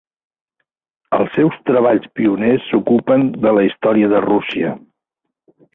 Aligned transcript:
Els 1.17 1.35
seus 1.39 1.59
treballs 1.71 2.07
pioners 2.21 2.67
s'ocupen 2.71 3.29
de 3.47 3.55
la 3.59 3.69
història 3.69 4.11
de 4.15 4.27
Rússia. 4.29 4.77